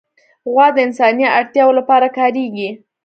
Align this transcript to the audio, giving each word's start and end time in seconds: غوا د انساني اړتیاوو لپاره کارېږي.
غوا 0.51 0.67
د 0.73 0.77
انساني 0.87 1.25
اړتیاوو 1.37 1.77
لپاره 1.79 2.07
کارېږي. 2.17 2.69